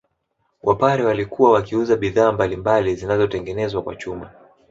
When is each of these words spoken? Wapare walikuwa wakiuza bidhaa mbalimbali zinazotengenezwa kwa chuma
Wapare 0.63 1.03
walikuwa 1.03 1.51
wakiuza 1.51 1.95
bidhaa 1.95 2.31
mbalimbali 2.31 2.95
zinazotengenezwa 2.95 3.81
kwa 3.83 3.95
chuma 3.95 4.31